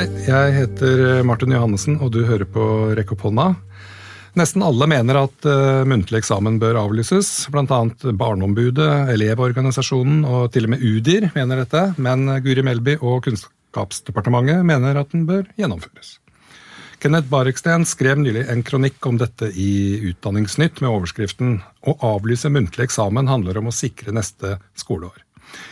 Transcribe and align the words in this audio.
Hei, 0.00 0.06
jeg 0.24 0.52
heter 0.56 1.00
Martin 1.28 1.52
Johannessen, 1.52 1.98
og 2.00 2.14
du 2.14 2.22
hører 2.24 2.46
på 2.48 2.62
Rekk 2.96 3.10
opp 3.12 3.26
hånda. 3.26 3.50
Nesten 4.40 4.64
alle 4.64 4.86
mener 4.88 5.18
at 5.26 5.44
uh, 5.44 5.82
muntlig 5.84 6.22
eksamen 6.22 6.56
bør 6.62 6.78
avlyses. 6.86 7.28
Annet 7.52 8.06
Barneombudet, 8.16 8.88
Elevorganisasjonen 9.12 10.22
og 10.24 10.54
til 10.54 10.64
og 10.64 10.72
med 10.72 10.86
UDIR 10.88 11.28
mener 11.36 11.60
dette. 11.60 11.84
Men 12.00 12.24
Guri 12.40 12.64
Melby 12.64 12.96
og 12.96 13.26
Kunnskapsdepartementet 13.28 14.64
mener 14.64 15.02
at 15.02 15.12
den 15.12 15.28
bør 15.28 15.44
gjennomføres. 15.60 16.16
Kenneth 17.04 17.28
Bareksten 17.28 17.84
skrev 17.84 18.24
nylig 18.24 18.48
en 18.48 18.64
kronikk 18.64 19.04
om 19.04 19.20
dette 19.20 19.52
i 19.52 20.00
Utdanningsnytt 20.14 20.80
med 20.80 20.94
overskriften 20.94 21.58
'Å 21.60 22.00
avlyse 22.16 22.48
muntlig 22.48 22.88
eksamen 22.88 23.28
handler 23.28 23.60
om 23.60 23.68
å 23.68 23.76
sikre 23.84 24.16
neste 24.16 24.62
skoleår'. 24.72 25.26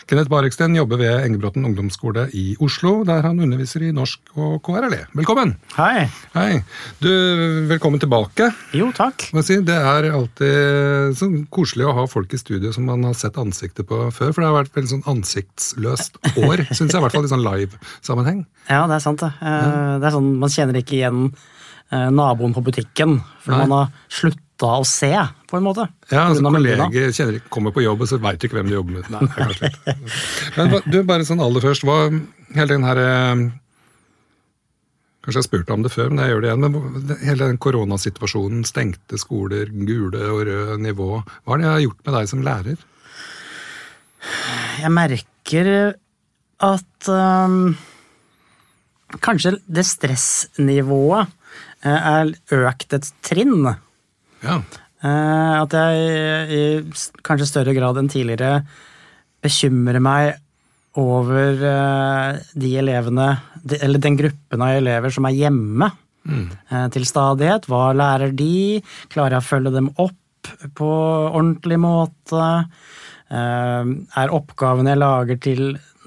Kenneth 0.09 0.29
Bareksten 0.31 0.73
jobber 0.77 0.97
ved 1.01 1.25
Engebråten 1.25 1.65
ungdomsskole 1.67 2.27
i 2.33 2.55
Oslo, 2.65 3.03
der 3.07 3.21
han 3.27 3.39
underviser 3.43 3.83
i 3.85 3.91
norsk 3.95 4.33
og 4.39 4.57
KRLE. 4.65 5.03
Velkommen! 5.17 5.53
Hei. 5.75 6.07
Hei. 6.33 6.63
Du, 7.03 7.09
velkommen 7.69 8.01
tilbake. 8.01 8.49
Jo, 8.73 8.89
takk. 8.95 9.27
Det 9.35 9.75
er 9.75 10.09
alltid 10.09 11.15
så 11.19 11.29
koselig 11.53 11.87
å 11.89 11.95
ha 11.99 12.07
folk 12.09 12.33
i 12.33 12.41
studio 12.41 12.73
som 12.75 12.89
man 12.89 13.05
har 13.05 13.15
sett 13.17 13.37
ansiktet 13.41 13.87
på 13.89 14.01
før, 14.15 14.33
for 14.33 14.41
det 14.41 14.49
har 14.49 14.57
vært 14.57 14.75
veldig 14.79 14.93
sånn 14.95 15.07
ansiktsløst 15.13 16.19
år, 16.35 16.65
syns 16.73 16.89
jeg, 16.89 16.97
i 16.97 17.05
hvert 17.05 17.15
fall 17.15 17.29
i 17.29 17.33
sånn 17.35 17.45
live-sammenheng. 17.45 18.43
Ja, 18.69 18.83
det 18.89 18.99
er 18.99 19.05
sant, 19.05 19.23
det. 19.23 19.31
Det 19.39 20.09
er 20.09 20.17
sånn, 20.17 20.35
Man 20.41 20.53
kjenner 20.53 20.81
ikke 20.81 20.97
igjen 20.99 21.25
eh, 21.29 22.09
naboen 22.13 22.57
på 22.57 22.65
butikken, 22.65 23.19
for 23.45 23.55
Nei. 23.55 23.65
man 23.65 23.77
har 23.77 23.97
sluttet 24.09 24.45
slutta 24.59 24.79
å 24.79 24.85
se, 24.85 25.13
på 25.47 25.57
en 25.57 25.63
måte. 25.63 25.87
Ja, 26.11 26.27
altså 26.27 26.43
Kolleger 26.43 27.11
kjenner, 27.13 27.39
kommer 27.49 27.71
på 27.71 27.83
jobb, 27.83 28.01
og 28.01 28.09
så 28.09 28.19
veit 28.19 28.39
du 28.39 28.47
ikke 28.47 28.59
hvem 28.59 28.69
du 28.69 28.75
jobber 28.75 28.99
med. 28.99 29.09
Nei, 29.09 29.27
kanskje 29.35 29.71
Men 30.57 30.75
du, 30.85 31.03
bare 31.03 31.25
sånn 31.25 31.39
aller 31.41 31.63
først, 31.63 31.85
hva 31.87 32.09
hele 32.55 32.73
den 32.73 32.83
her 32.85 32.97
eh, 32.99 33.49
Kanskje 35.19 35.35
jeg 35.35 35.43
har 35.43 35.47
spurt 35.49 35.71
om 35.73 35.81
det 35.83 35.91
før, 35.91 36.09
men 36.09 36.23
jeg 36.23 36.31
gjør 36.31 36.41
det 36.41 36.49
igjen. 36.49 36.61
men 36.63 37.17
Hele 37.21 37.47
den 37.51 37.57
koronasituasjonen, 37.59 38.61
stengte 38.65 39.19
skoler, 39.19 39.67
gule 39.67 40.21
og 40.31 40.45
røde 40.47 40.77
nivå. 40.79 41.09
Hva 41.43 41.57
har 41.57 41.59
det 41.59 41.73
gjort 41.83 42.05
med 42.07 42.15
deg 42.15 42.29
som 42.31 42.45
lærer? 42.45 42.85
Jeg 44.79 44.93
merker 44.95 45.69
at 46.69 47.11
um, 47.11 47.75
kanskje 49.19 49.57
det 49.67 49.85
stressnivået 49.91 51.27
eh, 51.83 52.09
er 52.15 52.33
økt 52.63 52.95
et 52.95 53.11
trinn. 53.27 53.69
Ja. 54.43 54.61
Eh, 54.99 55.55
at 55.61 55.75
jeg 55.75 56.51
i 56.51 56.61
kanskje 57.23 57.47
større 57.47 57.75
grad 57.77 57.99
enn 58.01 58.11
tidligere 58.11 58.65
bekymrer 59.39 60.01
meg 60.03 60.33
over 60.99 61.61
eh, 61.69 62.39
de 62.59 62.71
elevene, 62.81 63.29
eller 63.79 64.03
den 64.03 64.17
gruppen 64.19 64.65
av 64.65 64.75
elever 64.81 65.13
som 65.15 65.27
er 65.29 65.37
hjemme 65.37 65.87
mm. 66.27 66.47
Eh, 66.67 66.87
til 66.95 67.07
stadighet. 67.07 67.69
Hva 67.71 67.93
lærer 67.95 68.35
de? 68.35 68.81
Klarer 69.11 69.37
jeg 69.37 69.45
å 69.45 69.49
følge 69.53 69.75
dem 69.77 69.91
opp 69.95 70.51
på 70.75 70.89
ordentlig 70.89 71.77
måte? 71.79 72.45
Er 73.29 74.31
oppgavene 74.33 74.95
jeg 74.95 74.99
lager 74.99 75.37
til 75.43 75.59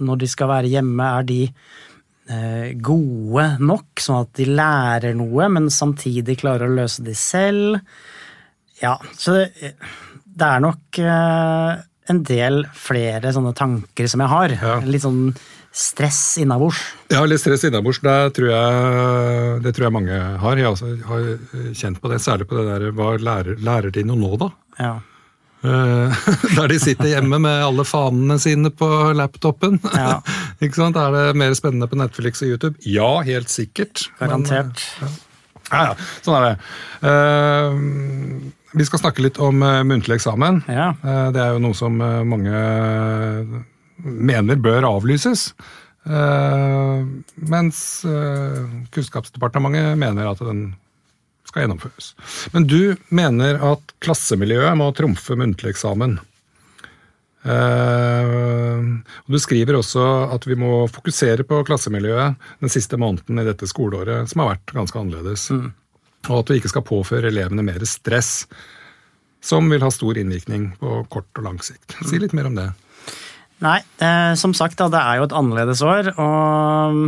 når 0.03 0.19
de 0.19 0.29
skal 0.33 0.49
være 0.51 0.71
hjemme, 0.73 1.11
er 1.21 1.27
de 1.29 2.79
gode 2.83 3.45
nok, 3.63 4.01
sånn 4.03 4.25
at 4.25 4.33
de 4.41 4.47
lærer 4.49 5.15
noe, 5.15 5.47
men 5.53 5.69
samtidig 5.71 6.41
klarer 6.41 6.67
å 6.67 6.79
løse 6.81 7.05
de 7.07 7.15
selv? 7.15 7.79
Ja, 8.83 8.97
så 9.15 9.39
det, 9.39 9.73
det 10.27 10.49
er 10.49 10.63
nok 10.65 10.99
eh, 10.99 11.83
en 12.11 12.23
del 12.27 12.65
flere 12.75 13.33
sånne 13.35 13.55
tanker 13.57 14.09
som 14.11 14.23
jeg 14.25 14.33
har. 14.33 14.55
Ja. 14.59 14.79
Litt 14.85 15.05
sånn 15.05 15.33
stress 15.73 16.37
innabords. 16.43 16.81
Ja, 17.13 17.23
litt 17.25 17.41
stress 17.41 17.65
innabords. 17.69 18.03
Det, 18.05 18.17
tror 18.37 18.51
jeg, 18.53 19.63
det 19.65 19.73
tror 19.73 19.89
jeg 19.89 19.97
mange 19.97 20.19
har. 20.43 20.61
Jeg 20.61 20.75
også 20.75 20.93
har 21.09 21.31
kjent 21.79 22.03
på 22.03 22.13
det. 22.13 22.21
Særlig 22.25 22.49
på 22.51 22.59
det 22.59 22.67
der 22.69 22.93
Hva 22.97 23.15
lærer, 23.17 23.57
lærer 23.63 23.95
de 23.95 24.05
noe 24.09 24.21
nå, 24.21 24.35
da? 24.43 24.51
Ja. 24.83 24.93
Uh, 25.63 26.11
der 26.59 26.73
de 26.73 26.79
sitter 26.83 27.13
hjemme 27.13 27.39
med 27.39 27.63
alle 27.63 27.85
fanene 27.87 28.39
sine 28.43 28.73
på 28.75 28.89
laptopen. 29.17 29.79
Ja. 29.95 30.19
ikke 30.65 30.81
sant? 30.81 30.99
Er 30.99 31.15
det 31.15 31.27
mer 31.41 31.55
spennende 31.59 31.89
på 31.89 32.01
Netflix 32.01 32.43
og 32.45 32.53
YouTube? 32.53 32.75
Ja, 32.85 33.21
helt 33.25 33.53
sikkert. 33.53 34.09
Garantert. 34.21 34.83
Men, 35.01 35.15
ja. 35.71 35.71
ja, 35.71 35.85
ja. 35.93 36.11
Sånn 36.27 36.41
er 36.41 36.49
det. 36.51 36.57
Uh, 37.07 38.59
vi 38.73 38.87
skal 38.87 39.03
snakke 39.03 39.25
litt 39.25 39.39
om 39.43 39.63
uh, 39.63 39.83
muntlig 39.87 40.19
eksamen. 40.19 40.63
Ja. 40.71 40.93
Uh, 41.05 41.29
det 41.35 41.43
er 41.43 41.55
jo 41.55 41.63
noe 41.63 41.77
som 41.77 42.01
uh, 42.01 42.23
mange 42.27 42.53
mener 44.03 44.59
bør 44.59 44.89
avlyses. 44.89 45.53
mens 46.03 47.77
Kunnskapsdepartementet 48.91 49.95
mener 49.95 50.27
at 50.27 50.41
den 50.43 50.73
skal 51.47 51.63
gjennomføres. 51.63 52.09
Men 52.51 52.67
du 52.67 52.97
mener 53.15 53.61
at 53.63 53.95
klassemiljøet 54.03 54.75
må 54.81 54.89
trumfe 54.99 55.37
muntlig 55.39 55.71
eksamen. 55.77 56.17
du 59.31 59.39
skriver 59.39 59.79
også 59.79 60.09
at 60.35 60.49
vi 60.51 60.59
må 60.59 60.89
fokusere 60.91 61.47
på 61.47 61.63
klassemiljøet 61.71 62.35
den 62.65 62.75
siste 62.75 62.99
måneden 62.99 63.39
i 63.39 63.47
dette 63.47 63.71
skoleåret, 63.71 64.27
som 64.33 64.43
har 64.43 64.57
vært 64.57 64.75
ganske 64.75 64.99
annerledes. 64.99 65.47
Mm 65.55 65.71
og 66.29 66.43
at 66.43 66.53
vi 66.53 66.61
ikke 66.61 66.71
skal 66.73 66.87
påføre 66.87 67.31
elevene 67.33 67.65
mer 67.67 67.83
stress, 67.89 68.47
som 69.43 69.67
vil 69.73 69.83
ha 69.83 69.91
stor 69.91 70.19
innvirkning 70.21 70.71
på 70.79 71.03
kort 71.11 71.41
og 71.41 71.47
lang 71.49 71.59
sikt. 71.65 71.97
Si 72.07 72.21
litt 72.23 72.35
mer 72.37 72.51
om 72.51 72.59
det. 72.59 72.69
Nei, 73.63 73.79
eh, 74.03 74.35
som 74.39 74.55
sagt, 74.55 74.79
da, 74.79 74.89
det 74.91 75.01
er 75.01 75.21
jo 75.21 75.29
et 75.29 75.35
annerledes 75.39 75.83
år, 75.87 76.13
og, 76.19 77.01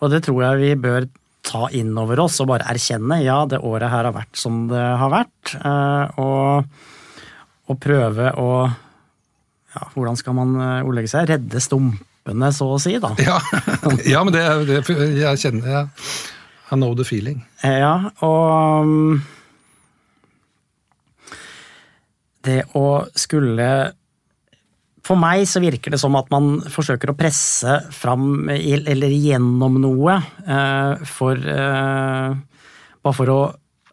og 0.00 0.12
det 0.12 0.22
tror 0.24 0.42
jeg 0.44 0.62
vi 0.62 0.74
bør 0.86 1.08
ta 1.46 1.68
inn 1.78 1.92
over 2.00 2.24
oss 2.24 2.40
og 2.42 2.48
bare 2.50 2.66
erkjenne 2.72 3.20
ja, 3.22 3.38
det 3.48 3.60
året 3.62 3.92
her 3.92 4.08
har 4.08 4.16
vært 4.16 4.40
som 4.40 4.64
det 4.70 4.82
har 4.82 5.12
vært. 5.12 5.54
Eh, 5.60 6.20
og, 6.22 6.82
og 7.70 7.80
prøve 7.82 8.32
å 8.40 8.50
ja, 9.76 9.88
Hvordan 9.92 10.16
skal 10.16 10.36
man 10.38 10.54
eh, 10.56 10.86
ordlegge 10.88 11.12
seg? 11.12 11.28
Redde 11.28 11.60
stumpene, 11.60 12.48
så 12.56 12.70
å 12.72 12.80
si, 12.80 12.96
da. 13.02 13.12
Ja, 13.20 13.36
ja 14.14 14.24
men 14.24 14.32
det, 14.32 14.46
det 14.70 14.80
jeg 15.20 15.44
kjenner 15.44 15.74
jeg 15.74 15.90
i 16.70 16.76
know 16.76 16.94
the 16.98 17.06
feeling. 17.06 17.44
Ja, 17.62 18.10
og 18.24 18.82
um, 18.82 19.22
Det 22.46 22.62
å 22.78 22.86
skulle 23.18 23.68
For 25.06 25.18
meg 25.18 25.44
så 25.50 25.62
virker 25.62 25.94
det 25.94 26.00
som 26.02 26.16
at 26.18 26.30
man 26.34 26.60
forsøker 26.70 27.12
å 27.12 27.18
presse 27.18 27.78
fram 27.94 28.48
eller 28.50 29.14
gjennom 29.14 29.78
noe 29.82 30.18
eh, 30.18 31.06
for 31.06 31.38
eh, 31.38 32.34
Bare 33.06 33.16
for 33.16 33.32
å 33.34 33.38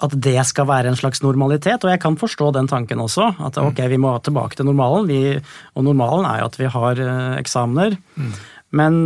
at 0.03 0.16
det 0.19 0.41
skal 0.44 0.66
være 0.67 0.90
en 0.91 0.97
slags 1.00 1.22
normalitet, 1.23 1.85
og 1.85 1.91
jeg 1.94 2.01
kan 2.03 2.17
forstå 2.19 2.50
den 2.57 2.67
tanken 2.67 3.00
også. 3.00 3.29
At 3.40 3.55
ok, 3.61 3.78
vi 3.88 4.00
må 4.01 4.09
tilbake 4.19 4.57
til 4.59 4.67
normalen, 4.67 5.05
vi, 5.07 5.38
og 5.78 5.85
normalen 5.88 6.28
er 6.28 6.41
jo 6.41 6.47
at 6.50 6.57
vi 6.59 6.72
har 6.73 7.00
eh, 7.00 7.38
eksamener. 7.40 7.95
Mm. 8.19 8.34
Men 8.75 8.97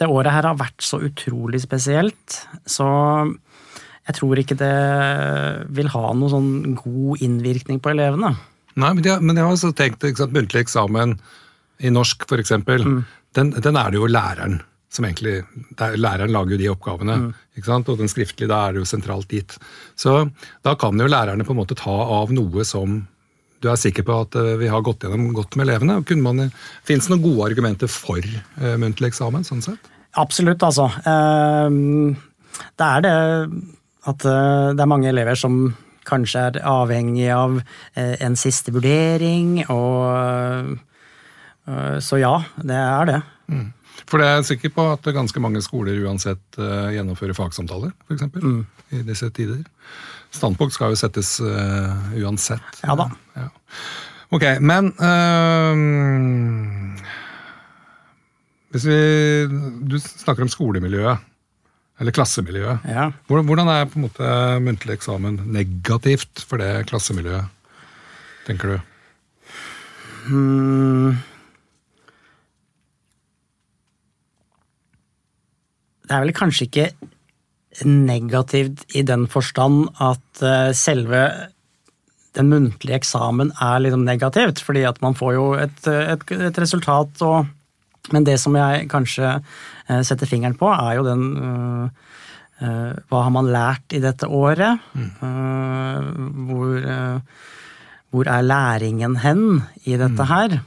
det 0.00 0.10
året 0.10 0.34
her 0.34 0.48
har 0.48 0.58
vært 0.58 0.82
så 0.82 1.00
utrolig 1.06 1.60
spesielt, 1.62 2.40
så 2.66 2.88
jeg 4.04 4.18
tror 4.18 4.40
ikke 4.40 4.58
det 4.60 4.74
vil 5.76 5.88
ha 5.94 6.10
noen 6.12 6.32
sånn 6.32 6.76
god 6.76 7.22
innvirkning 7.24 7.80
på 7.80 7.94
elevene. 7.94 8.34
Nei, 8.74 8.90
men 8.90 9.06
jeg, 9.06 9.22
men 9.22 9.38
jeg 9.38 9.46
har 9.46 9.54
også 9.54 9.72
tenkt 9.76 10.04
at 10.04 10.34
muntlig 10.34 10.64
eksamen 10.64 11.16
i 11.84 11.92
norsk, 11.94 12.26
f.eks., 12.26 12.56
mm. 12.66 13.00
den, 13.38 13.54
den 13.62 13.78
er 13.80 13.92
det 13.92 14.00
jo 14.00 14.10
læreren 14.10 14.60
som 14.94 15.06
egentlig 15.08 15.40
er, 15.40 15.96
Læreren 15.98 16.30
lager 16.30 16.54
jo 16.54 16.60
de 16.60 16.68
oppgavene, 16.70 17.16
mm. 17.22 17.30
ikke 17.58 17.66
sant? 17.66 17.88
og 17.90 17.98
den 17.98 18.10
skriftlige, 18.10 18.50
da 18.50 18.60
er 18.66 18.74
det 18.76 18.84
jo 18.84 18.88
sentralt 18.88 19.26
dit. 19.30 19.56
Så 19.98 20.28
da 20.66 20.76
kan 20.78 21.00
jo 21.00 21.10
lærerne 21.10 21.46
på 21.46 21.54
en 21.54 21.60
måte 21.62 21.78
ta 21.78 21.94
av 22.18 22.30
noe 22.34 22.66
som 22.68 23.00
du 23.62 23.70
er 23.70 23.80
sikker 23.80 24.04
på 24.06 24.16
at 24.26 24.36
eh, 24.38 24.54
vi 24.60 24.68
har 24.70 24.84
gått 24.84 25.04
gjennom 25.04 25.32
godt 25.36 25.56
med 25.58 25.68
elevene? 25.68 26.00
Fins 26.04 27.06
det 27.06 27.14
noen 27.14 27.24
gode 27.24 27.48
argumenter 27.50 27.90
for 27.90 28.20
uh, 28.20 28.74
muntlig 28.80 29.12
eksamen? 29.12 29.46
sånn 29.46 29.64
sett? 29.64 29.90
Absolutt, 30.20 30.62
altså. 30.62 30.88
Uh, 31.06 32.14
det 32.78 32.90
er 32.90 33.04
det 33.04 33.14
at 34.04 34.20
det 34.20 34.82
er 34.84 34.88
mange 34.90 35.08
elever 35.08 35.38
som 35.38 35.72
kanskje 36.04 36.42
er 36.50 36.56
avhengig 36.68 37.30
av 37.32 37.54
en 37.96 38.34
siste 38.36 38.74
vurdering, 38.74 39.62
og 39.72 40.76
Så 42.04 42.18
ja, 42.20 42.34
det 42.60 42.76
er 42.76 43.08
det. 43.08 43.16
Mm. 43.48 43.70
For 44.04 44.20
det 44.20 44.26
er 44.28 44.34
jeg 44.36 44.48
sikker 44.50 44.74
på 44.76 44.84
at 44.92 45.08
ganske 45.16 45.40
mange 45.40 45.62
skoler 45.64 45.96
uansett 46.04 46.58
gjennomfører 46.60 47.32
fagsamtaler, 47.32 47.94
f.eks. 48.04 48.28
Mm. 48.36 48.66
i 48.92 49.00
disse 49.08 49.30
tider. 49.32 49.64
Standpunkt 50.34 50.74
skal 50.74 50.92
jo 50.92 50.98
settes 50.98 51.36
uh, 51.42 51.92
uansett. 52.18 52.80
Ja 52.82 52.96
da. 52.98 53.08
Ja. 53.38 53.48
Ok, 54.34 54.44
men 54.64 54.90
uh, 54.98 55.74
Hvis 58.74 58.86
vi 58.88 58.98
Du 59.86 59.98
snakker 60.00 60.42
om 60.42 60.50
skolemiljøet. 60.50 61.30
Eller 62.02 62.10
klassemiljøet. 62.10 62.88
Ja. 62.90 63.12
Hvordan 63.30 63.68
er 63.70 63.84
på 63.86 64.00
en 64.00 64.08
måte 64.08 64.30
muntlig 64.64 64.96
eksamen 64.96 65.36
negativt 65.54 66.42
for 66.42 66.58
det 66.58 66.88
klassemiljøet, 66.90 67.46
tenker 68.48 68.72
du? 68.72 68.80
Hmm. 70.24 71.14
det 76.04 76.16
er 76.16 76.24
vel 76.24 76.36
kanskje 76.36 76.68
ikke 76.68 76.88
negativt 77.82 78.84
i 78.94 79.02
den 79.06 79.26
forstand 79.30 79.88
at 80.02 80.42
eh, 80.44 80.70
selve 80.76 81.24
den 82.34 82.50
muntlige 82.50 82.98
eksamen 82.98 83.52
er 83.62 83.82
liksom 83.82 84.04
negativt, 84.06 84.62
fordi 84.62 84.84
at 84.88 85.00
man 85.02 85.14
får 85.14 85.34
jo 85.36 85.44
et, 85.58 85.86
et, 85.86 86.24
et 86.50 86.58
resultat 86.58 87.22
og 87.26 87.52
Men 88.12 88.20
det 88.20 88.34
som 88.36 88.52
jeg 88.52 88.84
kanskje 88.92 89.24
eh, 89.88 90.02
setter 90.04 90.28
fingeren 90.28 90.58
på, 90.60 90.68
er 90.68 90.98
jo 90.98 91.06
den 91.06 91.22
uh, 91.40 91.86
Hva 93.08 93.22
har 93.24 93.30
man 93.32 93.48
lært 93.48 93.94
i 93.96 94.00
dette 94.02 94.28
året? 94.28 94.76
Mm. 94.92 96.44
Hvor, 96.44 96.74
hvor, 98.12 98.28
er 98.28 98.44
læringen 98.44 99.16
hen 99.16 99.62
i 99.84 99.96
dette 99.96 100.20
mm. 100.20 100.28
her? 100.28 100.58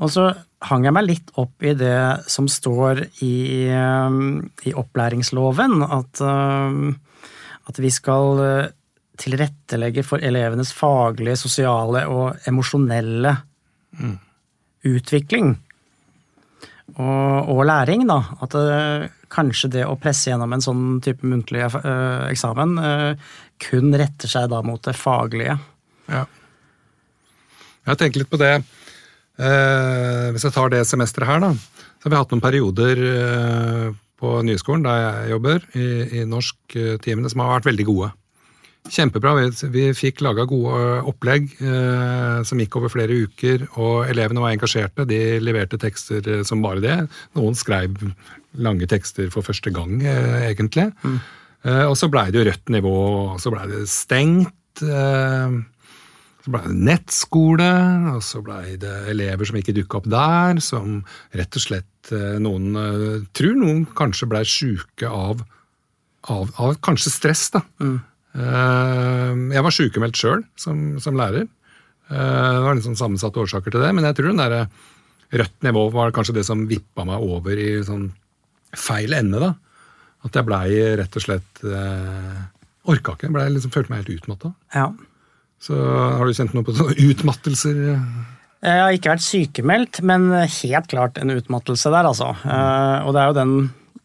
Og 0.00 0.10
så 0.10 0.32
hang 0.68 0.84
jeg 0.84 0.92
meg 0.92 1.06
litt 1.06 1.30
opp 1.40 1.64
i 1.64 1.72
det 1.78 2.28
som 2.28 2.48
står 2.50 3.04
i, 3.24 3.36
i 3.70 4.72
opplæringsloven, 4.76 5.80
at, 5.86 6.20
at 7.70 7.80
vi 7.80 7.92
skal 7.94 8.42
tilrettelegge 9.20 10.04
for 10.04 10.22
elevenes 10.24 10.72
faglige, 10.76 11.38
sosiale 11.40 12.04
og 12.12 12.48
emosjonelle 12.48 13.32
mm. 14.00 14.14
utvikling. 14.92 15.54
Og, 16.96 17.48
og, 17.48 17.62
læring, 17.68 18.04
da. 18.08 18.18
At 18.44 18.56
det, 18.56 19.10
kanskje 19.32 19.72
det 19.76 19.86
å 19.86 19.98
presse 20.00 20.32
gjennom 20.32 20.52
en 20.56 20.64
sånn 20.64 20.84
type 21.04 21.24
muntlig 21.28 21.62
uh, 21.72 22.26
eksamen 22.28 22.76
kun 23.60 23.94
retter 23.94 24.30
seg 24.30 24.48
da 24.52 24.60
mot 24.66 24.82
det 24.84 24.96
faglige. 24.96 25.56
Ja. 26.10 26.24
Jeg 27.90 28.00
tenker 28.00 28.22
litt 28.22 28.32
på 28.32 28.40
det. 28.40 28.54
Uh, 29.40 30.30
hvis 30.34 30.44
jeg 30.44 30.54
tar 30.54 30.72
det 30.72 30.84
semesteret 30.88 31.30
her, 31.30 31.42
da. 31.42 31.54
Så 32.00 32.08
har 32.08 32.14
vi 32.14 32.20
hatt 32.20 32.32
noen 32.32 32.44
perioder 32.44 33.02
på 34.20 34.38
Nyskolen, 34.44 34.84
der 34.84 35.00
jeg 35.00 35.34
jobber, 35.34 35.66
i, 35.76 35.86
i 36.20 36.24
norsktimene, 36.28 37.30
som 37.32 37.42
har 37.44 37.58
vært 37.58 37.70
veldig 37.70 37.86
gode. 37.88 38.10
Kjempebra. 38.88 39.34
Vi, 39.36 39.68
vi 39.74 39.82
fikk 39.96 40.22
laga 40.24 40.46
gode 40.48 40.76
eh, 40.80 41.08
opplegg 41.10 41.50
eh, 41.60 42.38
som 42.48 42.60
gikk 42.62 42.78
over 42.80 42.92
flere 42.92 43.18
uker, 43.26 43.66
og 43.76 44.08
elevene 44.08 44.42
var 44.42 44.54
engasjerte. 44.54 45.04
De 45.08 45.18
leverte 45.42 45.78
tekster 45.80 46.24
eh, 46.24 46.44
som 46.48 46.64
bare 46.64 46.82
det. 46.84 46.96
Noen 47.36 47.58
skrev 47.58 48.00
lange 48.60 48.88
tekster 48.90 49.28
for 49.32 49.46
første 49.46 49.72
gang, 49.74 50.00
eh, 50.00 50.48
egentlig. 50.48 50.88
Mm. 51.04 51.18
Eh, 51.68 51.84
og 51.84 51.98
så 52.00 52.08
blei 52.12 52.30
det 52.32 52.40
jo 52.40 52.46
rødt 52.48 52.72
nivå, 52.72 52.96
og 53.34 53.42
så 53.42 53.52
blei 53.52 53.68
det 53.70 53.84
stengt. 53.92 54.84
Eh, 54.84 55.60
så 56.40 56.52
blei 56.54 56.62
det 56.66 56.76
nettskole, 56.88 57.70
og 58.14 58.22
så 58.24 58.40
blei 58.44 58.76
det 58.80 58.94
elever 59.12 59.48
som 59.48 59.58
ikke 59.60 59.74
dukka 59.76 60.00
opp 60.00 60.10
der, 60.12 60.60
som 60.64 61.02
rett 61.36 61.58
og 61.58 61.64
slett 61.66 62.12
noen 62.40 62.72
tror 63.36 63.58
noen 63.60 63.82
kanskje 63.96 64.28
blei 64.30 64.40
sjuke 64.48 65.08
av, 65.08 65.42
av, 66.32 66.48
av, 66.56 66.78
kanskje 66.84 67.12
stress, 67.12 67.50
da. 67.52 67.60
Mm. 67.84 67.98
Eh, 68.30 69.32
jeg 69.56 69.64
var 69.66 69.74
sykemeldt 69.74 70.20
sjøl 70.20 70.44
som, 70.58 70.94
som, 71.02 71.18
lærer. 71.18 71.48
Eh, 72.10 72.46
det 72.54 72.62
var 72.66 72.78
liksom 72.78 72.96
sammensatte 72.98 73.42
årsaker 73.42 73.74
til 73.74 73.82
det, 73.82 73.90
men 73.96 74.06
jeg 74.06 74.18
tror 74.18 74.30
den 74.30 74.42
der 74.42 75.40
rødt 75.40 75.66
nivå 75.66 75.84
var 75.94 76.14
kanskje 76.14 76.38
det 76.38 76.46
som 76.46 76.66
vippa 76.70 77.06
meg 77.06 77.22
over 77.22 77.58
i 77.58 77.72
sånn 77.86 78.08
feil 78.76 79.14
ende. 79.16 79.42
da. 79.42 79.52
At 80.26 80.36
jeg 80.36 80.46
blei 80.46 80.66
rett 81.00 81.16
og 81.16 81.26
slett 81.26 81.62
eh, 81.66 82.40
Orka 82.90 83.12
ikke. 83.12 83.28
Jeg 83.28 83.52
liksom, 83.52 83.72
følte 83.74 83.92
meg 83.92 84.02
helt 84.02 84.22
utmatta. 84.22 84.54
Ja. 84.74 84.88
Så 85.60 85.76
har 85.76 86.24
du 86.24 86.36
kjent 86.36 86.54
noe 86.56 86.64
på 86.64 86.74
sånne 86.76 86.96
utmattelser? 87.10 87.80
Jeg 88.60 88.80
har 88.84 88.94
ikke 88.96 89.12
vært 89.12 89.24
sykemeldt, 89.24 90.00
men 90.04 90.30
helt 90.32 90.88
klart 90.88 91.20
en 91.20 91.32
utmattelse 91.32 91.92
der, 91.92 92.08
altså. 92.08 92.32
Mm. 92.44 93.06
Og 93.06 93.12
det 93.16 93.20
er 93.20 93.30
jo 93.30 93.36
den 93.40 93.54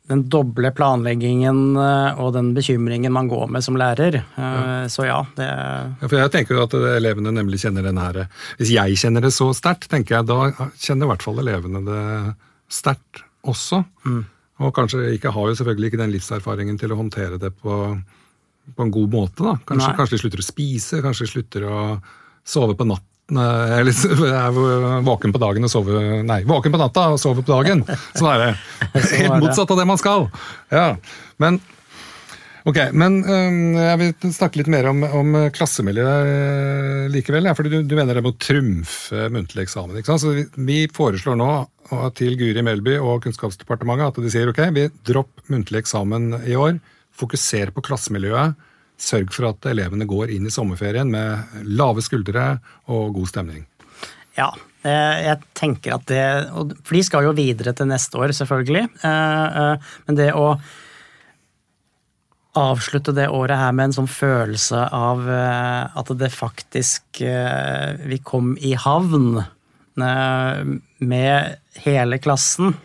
den 0.07 0.21
doble 0.29 0.69
planleggingen 0.75 1.77
eh, 1.81 2.19
og 2.21 2.33
den 2.35 2.51
bekymringen 2.55 3.13
man 3.13 3.29
går 3.29 3.47
med 3.53 3.65
som 3.65 3.77
lærer. 3.79 4.19
Eh. 4.21 4.85
Så 4.91 5.07
ja, 5.07 5.21
det 5.37 5.47
ja, 5.47 6.07
For 6.07 6.19
Jeg 6.19 6.33
tenker 6.33 6.57
jo 6.57 6.65
at 6.67 6.75
elevene 6.77 7.33
nemlig 7.33 7.63
kjenner 7.63 7.85
den 7.85 7.99
her 7.99 8.25
Hvis 8.59 8.73
jeg 8.75 8.99
kjenner 9.01 9.25
det 9.25 9.33
så 9.33 9.49
sterkt, 9.57 9.89
tenker 9.91 10.19
jeg 10.19 10.29
da 10.29 10.51
kjenner 10.77 11.07
i 11.07 11.13
hvert 11.13 11.25
fall 11.25 11.41
elevene 11.41 11.81
det 11.87 12.03
sterkt 12.71 13.23
også. 13.45 13.81
Mm. 14.05 14.21
Og 14.65 14.71
kanskje 14.75 15.09
ikke 15.15 15.33
har 15.33 15.49
jo 15.49 15.57
selvfølgelig 15.57 15.91
ikke 15.91 16.03
den 16.03 16.13
livserfaringen 16.13 16.77
til 16.81 16.93
å 16.93 16.99
håndtere 16.99 17.41
det 17.41 17.51
på, 17.59 17.81
på 18.75 18.85
en 18.85 18.93
god 18.93 19.11
måte. 19.13 19.43
da. 19.43 19.57
Kanskje, 19.67 19.91
kanskje 19.97 20.17
de 20.17 20.21
slutter 20.23 20.41
å 20.41 20.47
spise, 20.47 21.01
kanskje 21.05 21.27
de 21.27 21.33
slutter 21.33 21.67
å 21.69 21.81
sove 22.45 22.77
på 22.77 22.87
natt 22.87 23.05
Eller 23.79 23.89
er, 23.89 24.57
våken 25.01 25.33
på 25.33 25.41
dagen 25.41 25.65
og 25.65 25.71
sover 25.71 26.19
Nei, 26.25 26.43
våken 26.45 26.73
på 26.73 26.77
natta 26.77 27.07
og 27.15 27.21
sover 27.21 27.41
på 27.41 27.55
dagen. 27.55 27.81
Sånn 28.17 28.29
er 28.35 28.43
det. 28.43 28.49
Helt 29.17 29.39
motsatt 29.41 29.71
av 29.73 29.81
det 29.81 29.87
man 29.89 30.01
skal. 30.01 30.27
Ja, 30.69 30.91
Men 31.41 31.57
ok, 32.69 32.77
men 32.97 33.17
jeg 33.25 33.97
vil 34.01 34.33
snakke 34.33 34.61
litt 34.61 34.69
mer 34.69 34.91
om, 34.91 35.01
om 35.05 35.35
klassemiljøet 35.53 36.29
øh, 36.29 37.01
likevel. 37.13 37.49
Ja, 37.49 37.57
for 37.57 37.65
du, 37.65 37.79
du, 37.81 37.97
mener 37.97 38.17
det 38.17 38.25
må 38.25 38.35
trumfe 38.37 39.27
muntlig 39.33 39.65
eksamen. 39.65 39.97
ikke 39.97 40.13
sant? 40.13 40.21
Så 40.21 40.35
vi, 40.37 40.45
vi 40.69 40.79
foreslår 40.93 41.37
nå 41.41 41.51
til 42.17 42.37
Guri 42.37 42.61
Melby 42.65 42.99
og 43.01 43.25
Kunnskapsdepartementet 43.25 44.13
at 44.13 44.21
de 44.21 44.33
sier 44.33 44.53
ok, 44.53 44.67
vi 44.73 44.89
dropp 45.05 45.49
muntlig 45.53 45.81
eksamen 45.81 46.43
i 46.45 46.57
år. 46.57 46.77
Fokuser 47.15 47.71
på 47.71 47.83
klassemiljøet 47.85 48.55
Sørg 48.95 49.33
for 49.35 49.49
at 49.49 49.67
elevene 49.67 50.07
går 50.07 50.31
inn 50.31 50.47
i 50.47 50.53
sommerferien 50.53 51.09
med 51.11 51.65
lave 51.67 52.03
skuldre 52.03 52.55
og 52.91 53.15
god 53.17 53.31
stemning. 53.31 53.65
Ja, 54.35 54.49
eh, 54.87 55.17
jeg 55.25 55.41
tenker 55.55 55.97
at 55.97 56.07
det 56.11 56.23
For 56.83 56.95
de 56.95 57.03
skal 57.07 57.27
jo 57.27 57.35
videre 57.35 57.75
til 57.75 57.89
neste 57.91 58.19
år, 58.19 58.33
selvfølgelig. 58.35 58.87
Eh, 59.03 59.59
eh, 59.61 59.93
men 60.07 60.19
det 60.19 60.31
å 60.35 60.55
avslutte 62.55 63.11
det 63.11 63.27
året 63.35 63.59
her 63.59 63.73
med 63.75 63.89
en 63.89 63.97
sånn 63.97 64.07
følelse 64.07 64.85
av 64.95 65.25
at 65.27 66.11
det 66.15 66.29
faktisk 66.31 67.19
Vi 67.19 68.19
kom 68.23 68.53
i 68.63 68.71
havn 68.79 69.41
med 69.99 71.57
hele 71.83 72.19
klassen. 72.23 72.77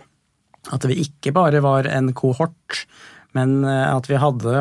At 0.74 0.82
vi 0.90 0.98
ikke 1.04 1.30
bare 1.38 1.62
var 1.62 1.86
en 1.86 2.10
kohort 2.18 2.82
men 3.36 3.60
eh, 3.62 3.86
at 3.90 4.08
vi 4.10 4.18
hadde, 4.18 4.54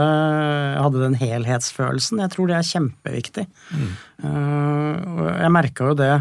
hadde, 0.77 1.01
den 1.01 1.17
helhetsfølelsen, 1.19 2.21
jeg 2.23 2.33
tror 2.35 2.49
det 2.49 2.59
er 2.59 2.69
kjempeviktig. 2.69 3.45
Mm. 3.73 3.89
Uh, 4.21 5.25
jeg 5.39 5.55
merka 5.55 5.89
jo 5.89 5.97
det 5.97 6.13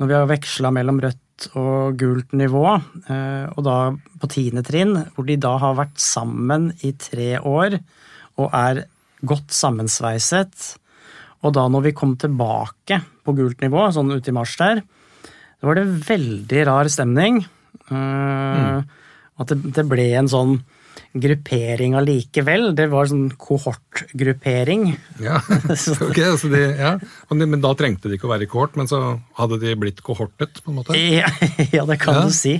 når 0.00 0.10
vi 0.10 0.16
har 0.16 0.28
veksla 0.28 0.72
mellom 0.74 0.98
rødt 1.04 1.46
og 1.56 1.96
gult 2.00 2.34
nivå, 2.36 2.64
uh, 2.80 3.46
og 3.52 3.62
da 3.66 3.76
på 4.22 4.30
tiende 4.32 4.64
trinn, 4.66 4.96
hvor 5.14 5.28
de 5.28 5.38
da 5.40 5.54
har 5.62 5.78
vært 5.78 6.00
sammen 6.02 6.72
i 6.86 6.92
tre 6.98 7.36
år 7.38 7.78
og 8.36 8.50
er 8.50 8.84
godt 9.26 9.54
sammensveiset. 9.54 10.74
Og 11.46 11.54
da 11.56 11.66
når 11.70 11.88
vi 11.88 11.96
kom 11.96 12.16
tilbake 12.20 13.00
på 13.24 13.34
gult 13.36 13.62
nivå, 13.62 13.86
sånn 13.94 14.10
ute 14.12 14.32
i 14.32 14.36
mars 14.36 14.56
der, 14.58 14.82
da 15.56 15.68
var 15.68 15.78
det 15.78 15.86
veldig 16.08 16.64
rar 16.68 16.90
stemning. 16.92 17.44
Mm. 17.88 18.82
At 19.40 19.52
det, 19.52 19.72
det 19.76 19.84
ble 19.88 20.10
en 20.18 20.28
sånn 20.28 20.58
gruppering 21.16 21.96
allikevel. 21.98 22.70
Det 22.76 22.86
var 22.92 23.08
sånn 23.10 23.28
kohortgruppering. 23.40 24.88
Ja, 25.22 25.40
ok, 26.08 26.20
altså 26.24 26.50
de, 26.52 26.62
ja. 26.78 26.92
Men 27.32 27.62
da 27.64 27.72
trengte 27.78 28.10
de 28.10 28.18
ikke 28.18 28.28
å 28.28 28.32
være 28.34 28.46
i 28.46 28.50
kohort, 28.50 28.76
men 28.78 28.90
så 28.90 29.00
hadde 29.38 29.60
de 29.62 29.74
blitt 29.80 30.02
kohortet? 30.06 30.62
på 30.62 30.72
en 30.72 30.80
måte? 30.80 30.96
Ja, 31.16 31.30
ja 31.72 31.84
det 31.88 31.98
kan 32.02 32.20
ja. 32.20 32.24
du 32.26 32.34
si. 32.34 32.56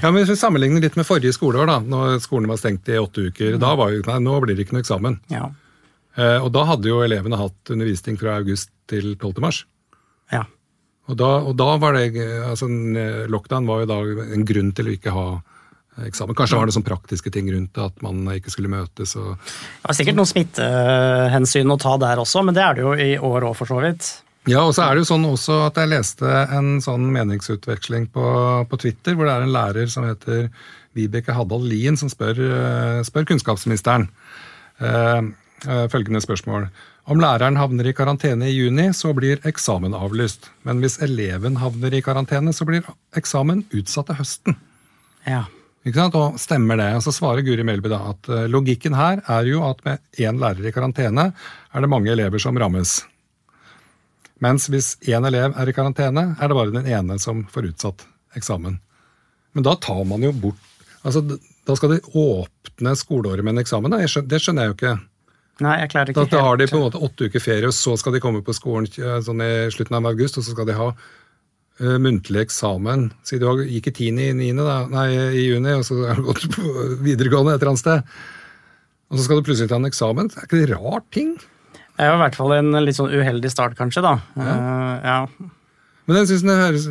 Ja, 0.00 0.10
men 0.10 0.20
Hvis 0.22 0.34
vi 0.34 0.40
sammenligner 0.40 0.84
litt 0.84 0.98
med 0.98 1.08
forrige 1.08 1.36
skoleår, 1.36 1.68
da, 1.70 1.78
når 1.84 2.20
skolene 2.24 2.52
var 2.52 2.60
stengt 2.60 2.88
i 2.90 3.00
åtte 3.00 3.28
uker, 3.28 3.56
mm. 3.56 3.62
da 3.62 3.72
var 3.78 3.94
jo, 3.94 4.04
nei, 4.08 4.20
nå 4.24 4.36
blir 4.44 4.58
det 4.58 4.66
ikke 4.66 4.78
noe 4.78 4.84
eksamen. 4.84 5.18
Ja. 5.32 5.48
Eh, 6.18 6.38
og 6.42 6.52
da 6.54 6.64
hadde 6.72 6.90
jo 6.90 7.02
elevene 7.04 7.38
hatt 7.40 7.74
undervisning 7.74 8.18
fra 8.20 8.38
august 8.40 8.72
til 8.90 9.12
12. 9.14 9.42
mars. 9.44 9.62
Ja. 10.32 10.44
Og 11.08 11.16
da, 11.16 11.28
og 11.40 11.54
da 11.56 11.74
var 11.80 11.96
det, 11.96 12.10
altså 12.44 12.68
Lockdown 13.32 13.68
var 13.68 13.84
jo 13.84 13.88
da 13.88 14.00
en 14.36 14.44
grunn 14.48 14.74
til 14.76 14.90
å 14.90 14.96
ikke 14.96 15.14
ha 15.14 15.28
eksamen. 16.06 16.36
Kanskje 16.38 16.60
var 16.60 16.70
det 16.70 16.76
sånn 16.76 16.86
praktiske 16.86 17.32
ting 17.34 17.50
rundt 17.52 17.74
det, 17.74 17.90
at 17.90 18.04
man 18.04 18.22
ikke 18.36 18.52
skulle 18.54 18.70
møtes. 18.72 19.16
Og, 19.18 19.34
det 19.34 19.90
var 19.90 19.98
sikkert 19.98 20.18
noen 20.20 20.30
smittehensyn 20.30 21.74
å 21.74 21.80
ta 21.80 21.96
der 22.00 22.22
også, 22.22 22.44
men 22.46 22.56
det 22.56 22.64
er 22.64 22.78
det 22.78 22.86
jo 22.86 22.94
i 22.94 23.12
år 23.18 23.50
òg, 23.50 23.54
for 23.58 23.70
så 23.70 23.82
vidt. 23.82 24.10
Ja, 24.48 24.62
og 24.64 24.72
så 24.76 24.86
er 24.86 24.94
det 24.96 25.02
jo 25.02 25.10
sånn 25.10 25.26
også 25.28 25.58
at 25.66 25.76
jeg 25.76 25.90
leste 25.90 26.28
en 26.56 26.78
sånn 26.80 27.10
meningsutveksling 27.12 28.08
på, 28.14 28.28
på 28.70 28.78
Twitter, 28.80 29.16
hvor 29.16 29.28
det 29.28 29.34
er 29.34 29.44
en 29.44 29.52
lærer 29.52 29.90
som 29.92 30.06
heter 30.08 30.46
Vibeke 30.96 31.34
Haddal 31.36 31.66
Lien, 31.68 31.98
som 32.00 32.08
spør, 32.08 32.38
eh, 32.40 33.00
spør 33.06 33.26
kunnskapsministeren 33.28 34.08
eh, 34.80 35.20
eh, 35.66 35.84
følgende 35.92 36.22
spørsmål. 36.24 36.68
Om 37.08 37.20
læreren 37.20 37.56
havner 37.60 37.88
i 37.88 37.94
karantene 37.96 38.48
i 38.48 38.54
juni, 38.56 38.88
så 38.96 39.14
blir 39.16 39.40
eksamen 39.48 39.96
avlyst. 39.96 40.50
Men 40.68 40.80
hvis 40.84 40.98
eleven 41.04 41.56
havner 41.60 41.94
i 41.96 42.02
karantene, 42.04 42.52
så 42.52 42.68
blir 42.68 42.88
eksamen 43.16 43.66
utsatt 43.72 44.10
til 44.10 44.20
høsten. 44.20 44.58
Ja. 45.28 45.46
Ikke 45.86 46.00
sant? 46.00 46.16
Og 46.18 46.40
stemmer 46.40 46.80
det. 46.80 46.88
Og 46.98 47.04
så 47.04 47.14
svarer 47.14 47.44
Guri 47.46 47.64
Melby 47.66 47.90
da 47.92 48.00
at 48.10 48.30
eh, 48.32 48.48
logikken 48.50 48.96
her 48.98 49.22
er 49.26 49.48
jo 49.48 49.62
at 49.68 49.84
med 49.86 50.02
én 50.18 50.40
lærer 50.40 50.66
i 50.68 50.74
karantene, 50.74 51.30
er 51.72 51.84
det 51.84 51.92
mange 51.92 52.12
elever 52.12 52.42
som 52.42 52.58
rammes. 52.58 53.00
Mens 54.42 54.68
hvis 54.70 54.94
én 55.10 55.26
elev 55.26 55.54
er 55.58 55.70
i 55.70 55.74
karantene, 55.74 56.32
er 56.38 56.50
det 56.50 56.58
bare 56.58 56.74
den 56.74 56.86
ene 56.86 57.18
som 57.22 57.44
får 57.50 57.72
utsatt 57.72 58.06
eksamen. 58.38 58.78
Men 59.56 59.66
da 59.66 59.74
tar 59.80 60.04
man 60.06 60.22
jo 60.22 60.34
bort 60.36 60.64
altså 61.06 61.22
da 61.68 61.76
skal 61.76 61.94
de 61.94 62.00
åpne 62.16 62.94
skoleåret 62.96 63.44
med 63.44 63.54
en 63.54 63.62
eksamen? 63.62 63.92
Da? 63.92 64.00
Skjønner, 64.08 64.28
det 64.32 64.40
skjønner 64.42 64.64
jeg 64.64 64.70
jo 64.70 64.76
ikke. 64.76 64.92
Nei, 65.64 65.74
jeg 65.82 65.90
klarer 65.92 66.12
ikke 66.12 66.24
Da, 66.24 66.30
da 66.32 66.42
har 66.46 66.58
de 66.58 66.68
på 66.70 66.78
en 66.78 66.84
måte 66.86 67.00
åtte 67.02 67.28
uker 67.28 67.42
ferie, 67.42 67.68
og 67.68 67.76
så 67.76 67.96
skal 68.00 68.14
de 68.14 68.22
komme 68.24 68.40
på 68.46 68.54
skolen 68.56 68.88
eh, 68.88 69.18
sånn 69.24 69.42
i 69.44 69.52
slutten 69.74 69.98
av 69.98 70.08
august, 70.08 70.38
og 70.38 70.46
så 70.46 70.54
skal 70.54 70.68
de 70.68 70.76
ha 70.78 70.88
eh, 71.80 71.98
muntlig 72.02 72.46
eksamen. 72.46 73.08
Si 73.26 73.38
du 73.40 73.46
gikk 73.64 73.90
i 73.90 73.94
tiende 74.00 74.28
i 74.28 74.36
niende, 74.36 74.66
da, 74.66 74.80
nei, 74.92 75.08
i 75.32 75.46
juni, 75.48 75.76
og 75.78 75.86
så 75.86 76.00
har 76.08 76.20
du 76.20 76.28
gått 76.30 76.48
på 76.54 76.64
videregående 77.04 77.54
et 77.54 77.62
eller 77.62 77.74
annet 77.74 77.84
sted. 77.84 78.18
Og 79.08 79.18
så 79.18 79.24
skal 79.24 79.40
du 79.40 79.46
plutselig 79.48 79.70
ta 79.70 79.78
en 79.80 79.88
eksamen. 79.88 80.28
Det 80.28 80.42
Er 80.42 80.48
ikke 80.48 80.62
det 80.62 80.72
rar 80.74 81.04
ting? 81.14 81.36
Det 81.38 82.06
er 82.06 82.12
jo 82.12 82.18
i 82.18 82.22
hvert 82.22 82.38
fall 82.38 82.54
en 82.58 82.72
litt 82.84 82.98
sånn 82.98 83.10
uheldig 83.10 83.50
start, 83.50 83.76
kanskje, 83.78 84.04
da. 84.04 84.18
Eh, 84.38 85.06
ja. 85.08 85.20
Men 86.08 86.20
jeg 86.20 86.28
synes 86.30 86.44
den 86.44 86.60
høres 86.62 86.88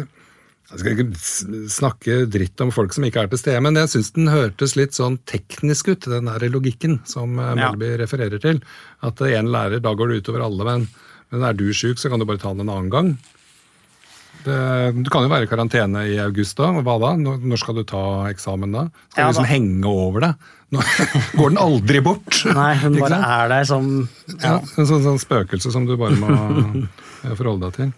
Jeg 0.68 0.82
skal 0.82 0.98
ikke 0.98 1.70
snakke 1.72 2.16
dritt 2.28 2.60
om 2.60 2.74
folk 2.76 2.92
som 2.92 3.06
ikke 3.08 3.22
er 3.24 3.30
til 3.32 3.40
stede, 3.40 3.62
men 3.64 3.78
jeg 3.80 3.88
syns 3.94 4.10
den 4.18 4.28
hørtes 4.28 4.76
litt 4.76 4.98
sånn 4.98 5.16
teknisk 5.30 5.94
ut, 5.94 6.10
den 6.12 6.28
der 6.28 6.44
logikken 6.52 6.98
som 7.08 7.38
Melby 7.40 7.94
Ja. 7.94 8.02
Refererer 8.04 8.42
til. 8.44 8.60
At 9.00 9.24
én 9.24 9.48
lærer, 9.48 9.80
da 9.80 9.94
går 9.96 10.12
det 10.12 10.26
utover 10.26 10.44
alle, 10.44 10.68
men, 10.68 10.88
men 11.32 11.46
er 11.48 11.56
du 11.56 11.70
sjuk, 11.72 12.02
så 12.02 12.12
kan 12.12 12.20
du 12.20 12.28
bare 12.28 12.42
ta 12.44 12.52
den 12.52 12.66
en 12.68 12.74
annen 12.74 12.92
gang. 12.92 13.14
Det, 14.48 14.58
du 15.04 15.10
kan 15.14 15.26
jo 15.28 15.32
være 15.32 15.46
i 15.46 15.52
karantene 15.52 16.06
i 16.10 16.18
august 16.24 16.58
da, 16.60 16.72
hva 16.80 16.96
da? 17.04 17.14
Når, 17.20 17.60
skal 17.62 17.78
du 17.78 17.84
ta 17.88 18.02
eksamen 18.32 18.74
da? 18.76 18.86
Skal 19.12 19.22
Ja, 19.22 19.28
du 19.28 19.34
liksom 19.36 19.48
da- 19.48 19.52
henge 19.52 19.92
over 19.92 20.24
det? 20.28 20.32
Nå, 20.76 20.82
går 21.40 21.54
den 21.54 21.62
aldri 21.64 22.02
bort? 22.04 22.42
Nei, 22.58 22.72
hun 22.82 22.98
bare 23.00 23.22
er 23.24 23.52
der 23.54 23.68
som 23.70 23.88
Ja, 24.42 24.58
en 24.64 24.90
sånn, 24.90 25.04
sånn 25.06 25.22
spøkelse 25.22 25.72
som 25.76 25.86
du 25.88 25.94
bare 26.00 26.18
må 26.20 26.32
eh, 26.84 27.34
forholde 27.38 27.68
deg 27.70 27.78
til. 27.82 27.96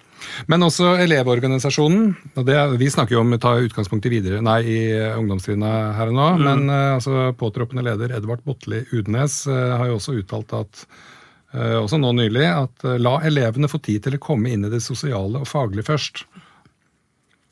Men 0.51 0.65
også 0.67 0.97
Elevorganisasjonen. 0.99 2.09
og 2.35 2.43
det, 2.45 2.57
Vi 2.81 2.89
snakker 2.91 3.15
jo 3.15 3.21
om 3.23 3.31
å 3.37 3.39
ta 3.41 3.53
utgangspunkt 3.63 4.05
i 4.09 4.11
videre, 4.17 4.41
nei, 4.45 4.57
i 4.67 4.79
eh, 4.91 5.13
ungdomstrinnet 5.17 5.95
her 5.97 6.11
og 6.11 6.17
nå. 6.17 6.27
Men 6.43 6.65
eh, 6.69 6.89
altså, 6.97 7.29
påtroppende 7.39 7.85
leder 7.87 8.11
Edvard 8.17 8.43
Botli 8.45 8.81
Udnes 8.97 9.45
eh, 9.47 9.77
har 9.79 9.87
jo 9.89 9.95
også 9.97 10.17
uttalt 10.19 10.53
at 10.59 10.83
eh, 11.55 11.77
også 11.79 11.97
nå 12.03 12.11
nylig 12.19 12.45
at 12.51 12.85
eh, 12.85 12.99
la 13.01 13.15
elevene 13.31 13.71
få 13.71 13.79
tid 13.85 14.03
til 14.05 14.19
å 14.19 14.21
komme 14.27 14.51
inn 14.53 14.67
i 14.67 14.73
det 14.75 14.83
sosiale 14.85 15.41
og 15.41 15.47
faglige 15.49 15.87
først. 15.89 16.25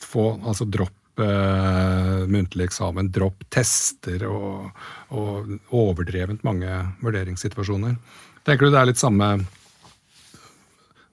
Få 0.04 0.30
altså 0.46 0.68
dropp 0.70 1.20
eh, 1.24 2.26
muntlig 2.30 2.68
eksamen, 2.70 3.12
dropp 3.12 3.48
tester 3.54 4.28
og, 4.30 4.70
og 5.10 5.54
overdrevent 5.74 6.44
mange 6.48 6.70
vurderingssituasjoner. 7.04 7.96
Tenker 8.48 8.68
du 8.68 8.72
det 8.76 8.82
er 8.84 8.92
litt 8.92 9.02
samme 9.02 9.32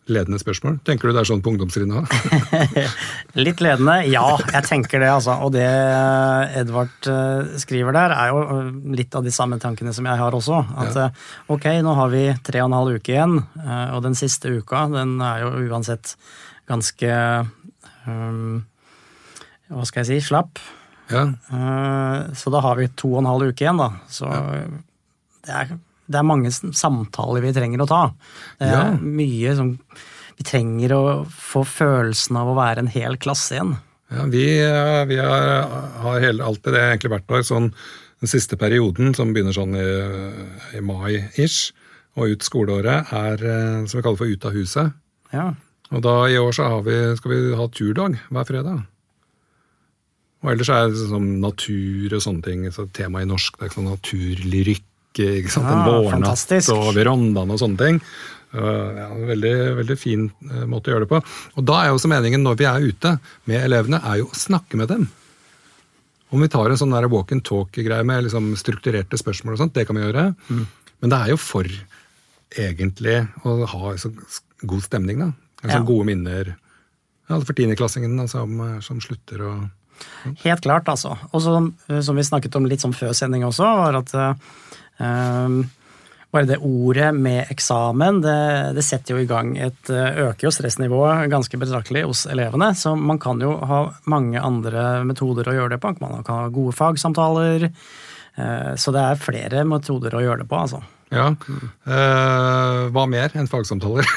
ledende 0.04 0.36
spørsmål? 0.36 0.74
Tenker 0.84 1.08
du 1.08 1.14
det 1.16 1.22
er 1.22 1.28
sånn 1.30 1.40
på 1.40 1.48
ungdomstrinnet 1.54 1.96
òg? 1.96 2.74
Litt 3.46 3.62
ledende, 3.64 3.94
ja. 4.12 4.24
Jeg 4.52 4.66
tenker 4.68 5.00
det, 5.00 5.08
altså. 5.08 5.38
Og 5.46 5.54
det 5.54 5.64
Edvard 6.60 7.08
eh, 7.08 7.54
skriver 7.62 7.96
der, 7.96 8.12
er 8.12 8.34
jo 8.34 8.42
eh, 8.44 8.68
litt 9.00 9.16
av 9.16 9.24
de 9.24 9.32
samme 9.32 9.56
tankene 9.62 9.94
som 9.96 10.04
jeg 10.04 10.20
har 10.20 10.36
også. 10.36 10.60
At 10.76 10.98
Ja. 11.00 11.06
eh, 11.08 11.24
ok, 11.56 11.64
nå 11.86 11.94
har 11.96 12.12
vi 12.12 12.26
tre 12.44 12.60
og 12.60 12.68
en 12.68 12.76
halv 12.76 12.98
uke 13.00 13.14
igjen, 13.16 13.38
eh, 13.64 13.86
og 13.96 14.04
den 14.04 14.18
siste 14.20 14.52
uka 14.60 14.84
den 14.92 15.16
er 15.24 15.46
jo 15.46 15.54
uansett 15.72 16.18
ganske 16.68 17.16
um, 18.04 18.60
Hva 19.74 19.84
skal 19.88 20.04
jeg 20.04 20.10
si? 20.22 20.28
Slapp. 20.30 20.60
Ja. 21.10 21.24
Eh, 21.52 22.32
Så 22.38 22.50
da 22.54 22.60
har 22.64 22.76
vi 22.80 22.86
to 22.96 23.10
og 23.16 23.22
en 23.24 23.28
halv 23.32 23.50
uke 23.52 23.64
igjen, 23.66 23.80
da. 23.80 23.90
Så 24.08 24.28
det, 24.30 25.50
er, 25.52 25.74
det 26.08 26.20
er 26.20 26.26
mange 26.26 26.52
samtaler 26.54 27.42
vi 27.44 27.52
trenger 27.56 27.82
å 27.84 27.88
ta. 27.90 28.02
Det 28.60 28.68
er 28.70 28.78
Ja. 28.78 28.92
mye 29.00 29.56
som 29.58 29.78
Vi 30.36 30.42
trenger 30.42 30.90
å 30.96 31.02
få 31.30 31.60
følelsen 31.62 32.34
av 32.40 32.48
å 32.50 32.56
være 32.58 32.80
en 32.82 32.88
hel 32.90 33.14
klasse 33.22 33.54
igjen. 33.54 33.76
Ja, 34.10 34.24
vi 34.26 34.46
eh, 34.64 35.04
vi 35.06 35.16
har, 35.22 35.68
har 36.02 36.18
hele, 36.20 36.42
alltid 36.42 36.72
det 36.74 36.80
egentlig 36.82 37.10
hvert 37.12 37.30
år, 37.30 37.44
sånn 37.46 37.68
den 38.20 38.30
siste 38.32 38.56
perioden, 38.58 39.14
som 39.14 39.30
begynner 39.32 39.54
sånn 39.54 39.76
i, 39.78 39.84
i 40.76 40.80
mai-ish, 40.82 41.70
og 42.18 42.32
ut 42.34 42.42
skoleåret, 42.42 43.12
er 43.14 43.44
eh, 43.46 43.86
som 43.86 44.00
vi 44.00 44.02
kaller 44.02 44.18
for 44.18 44.26
Ut 44.26 44.44
av 44.50 44.52
huset. 44.58 44.92
Ja. 45.32 45.46
Og 45.94 46.02
da 46.02 46.16
i 46.26 46.34
år 46.42 46.50
så 46.56 46.66
har 46.66 46.82
vi, 46.82 46.98
skal 47.20 47.30
vi 47.30 47.54
ha 47.54 47.68
turdag 47.70 48.18
hver 48.34 48.44
fredag. 48.50 48.82
Og 50.44 50.50
ellers 50.52 50.68
er 50.68 50.90
det 50.92 51.06
sånn 51.08 51.38
natur 51.40 52.12
og 52.18 52.20
sånne 52.20 52.44
ting, 52.44 52.64
så 52.74 52.84
tema 52.92 53.22
i 53.24 53.28
norsk, 53.28 53.56
det 53.56 53.70
er 53.70 53.72
sånn 53.72 53.88
naturlyrikk, 53.88 54.84
ikke 55.16 55.50
sant, 55.52 55.70
en 55.70 55.80
Ah, 55.80 55.88
vårnatt 55.88 56.70
og 56.74 56.88
verandaen 56.96 57.52
og 57.54 57.60
sånne 57.62 57.80
ting. 57.80 58.00
Ja, 58.54 59.08
veldig, 59.26 59.52
veldig 59.80 59.96
fin 59.98 60.28
eh, 60.50 60.64
måte 60.70 60.90
å 60.90 60.94
gjøre 60.94 61.06
det 61.06 61.10
på. 61.10 61.20
Og 61.58 61.64
da 61.66 61.80
er 61.80 61.88
jo 61.90 61.96
også 61.96 62.10
meningen 62.12 62.44
når 62.44 62.58
vi 62.60 62.66
er 62.70 62.84
ute 62.86 63.14
med 63.50 63.64
elevene, 63.64 63.98
er 64.04 64.20
jo 64.20 64.28
å 64.28 64.38
snakke 64.38 64.78
med 64.78 64.92
dem. 64.92 65.08
Om 66.34 66.44
vi 66.44 66.50
tar 66.52 66.70
en 66.70 66.78
sånn 66.78 66.94
der 66.94 67.08
walk 67.10 67.32
and 67.34 67.42
talk-greie 67.46 68.06
med 68.06 68.26
liksom 68.26 68.52
strukturerte 68.58 69.18
spørsmål 69.18 69.56
og 69.56 69.62
sånt, 69.64 69.74
det 69.74 69.86
kan 69.88 69.98
vi 69.98 70.04
gjøre. 70.04 70.28
Mm. 70.50 70.66
Men 71.02 71.12
det 71.14 71.18
er 71.18 71.32
jo 71.32 71.40
for 71.40 71.66
egentlig 72.54 73.16
å 73.42 73.56
ha 73.70 73.94
så 73.98 74.12
god 74.62 74.84
stemning, 74.86 75.24
da. 75.24 75.32
Altså, 75.64 75.78
Ja. 75.78 75.86
Gode 75.88 76.06
minner. 76.10 76.54
Ja, 77.30 77.38
for 77.40 77.56
tiendeklassingen 77.56 78.18
altså, 78.20 78.44
som, 78.44 78.80
som 78.84 79.00
slutter 79.02 79.42
å 79.42 79.52
Helt 80.44 80.62
klart, 80.64 80.88
altså. 80.88 81.14
Og 81.32 81.42
som, 81.44 81.70
som 82.02 82.16
vi 82.16 82.24
snakket 82.26 82.56
om 82.56 82.66
litt 82.70 82.80
sånn 82.84 82.94
før 82.96 83.12
sending 83.16 83.44
også, 83.44 83.64
var 83.84 83.98
at 84.00 84.14
eh, 84.18 85.56
bare 86.34 86.48
det 86.50 86.56
ordet 86.66 87.12
med 87.14 87.50
eksamen, 87.52 88.16
det, 88.24 88.38
det 88.74 88.82
setter 88.82 89.14
jo 89.14 89.20
i 89.22 89.28
gang 89.30 89.52
et 89.54 89.90
eh, 89.92 90.16
Øker 90.24 90.48
jo 90.48 90.54
stressnivået 90.56 91.28
ganske 91.30 91.60
betraktelig 91.62 92.02
hos 92.08 92.24
elevene. 92.26 92.72
Så 92.74 92.96
man 92.98 93.20
kan 93.22 93.38
jo 93.44 93.52
ha 93.62 93.84
mange 94.10 94.40
andre 94.42 95.04
metoder 95.06 95.46
å 95.52 95.54
gjøre 95.60 95.76
det 95.76 95.80
på. 95.84 95.92
Man 96.02 96.24
kan 96.26 96.40
ha 96.46 96.48
gode 96.50 96.74
fagsamtaler. 96.74 97.68
eh, 97.70 98.72
Så 98.80 98.90
det 98.96 99.04
er 99.04 99.22
flere 99.22 99.62
metoder 99.68 100.16
å 100.18 100.24
gjøre 100.24 100.42
det 100.42 100.48
på, 100.50 100.58
altså. 100.64 100.82
Ja. 101.14 101.28
Eh, 101.86 102.80
hva 102.90 103.04
mer 103.06 103.30
enn 103.38 103.46
fagsamtaler? 103.46 104.08